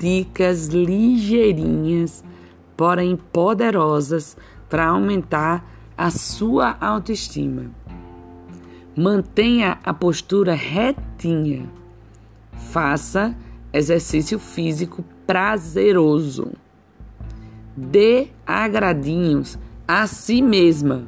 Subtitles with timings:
[0.00, 2.24] dicas ligeirinhas,
[2.74, 4.34] porém poderosas
[4.68, 5.62] para aumentar
[5.96, 7.70] a sua autoestima.
[8.96, 11.68] Mantenha a postura retinha.
[12.72, 13.36] Faça
[13.72, 16.52] exercício físico prazeroso.
[17.76, 21.06] Dê agradinhos a si mesma.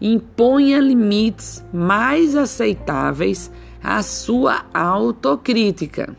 [0.00, 3.50] Imponha limites mais aceitáveis
[3.82, 6.16] à sua autocrítica.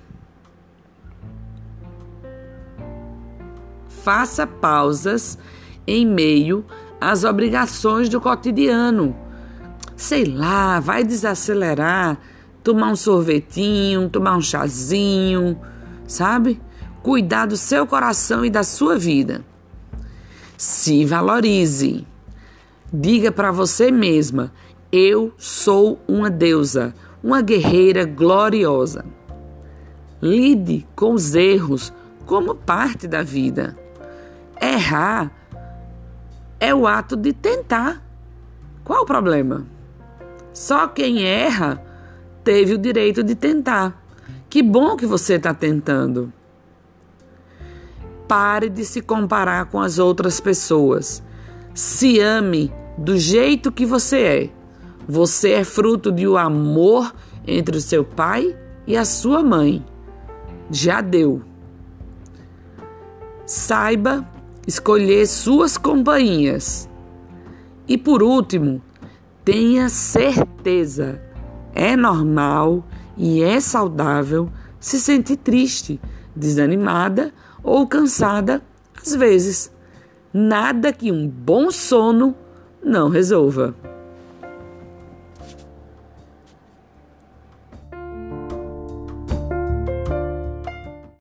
[4.06, 5.36] Faça pausas
[5.88, 6.64] em meio
[7.02, 9.16] às obrigações do cotidiano.
[9.96, 12.20] Sei lá, vai desacelerar,
[12.64, 15.60] tomar um sorvetinho, tomar um chazinho,
[16.06, 16.62] sabe?
[17.02, 19.44] Cuidar do seu coração e da sua vida.
[20.56, 22.06] Se valorize.
[22.94, 24.54] Diga para você mesma:
[24.92, 26.94] eu sou uma deusa,
[27.24, 29.04] uma guerreira gloriosa.
[30.22, 31.92] Lide com os erros
[32.28, 33.76] como parte da vida.
[34.62, 35.32] Errar
[36.60, 38.02] é o ato de tentar.
[38.84, 39.66] Qual o problema?
[40.54, 41.82] Só quem erra
[42.44, 44.02] teve o direito de tentar.
[44.50, 46.32] Que bom que você está tentando.
[48.28, 51.22] Pare de se comparar com as outras pessoas.
[51.74, 54.50] Se ame do jeito que você é.
[55.08, 57.14] Você é fruto de um amor
[57.46, 59.86] entre o seu pai e a sua mãe.
[60.72, 61.42] Já deu.
[63.46, 64.28] Saiba
[64.68, 66.90] escolher suas companhias.
[67.88, 68.82] E por último,
[69.44, 71.22] tenha certeza:
[71.74, 72.86] é normal
[73.18, 74.50] e é saudável
[74.80, 76.00] se sentir triste,
[76.36, 78.62] desanimada ou cansada
[79.02, 79.72] às vezes.
[80.34, 82.36] Nada que um bom sono
[82.84, 83.74] não resolva.